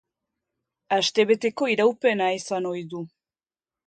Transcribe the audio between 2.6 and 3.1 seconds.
ohi du.